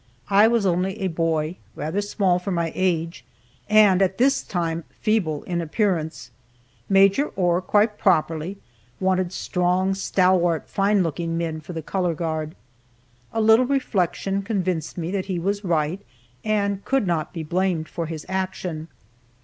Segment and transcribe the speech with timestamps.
[0.31, 3.23] I was only a boy, rather small for my age,
[3.69, 6.31] and at this time feeble in appearance.
[6.89, 7.19] Maj.
[7.35, 8.57] Ohr, quite properly,
[8.99, 12.55] wanted strong, stalwart, fine looking men for the color guard.
[13.31, 15.99] A little reflection convinced me that he was right,
[16.43, 18.87] and could not be blamed for his action.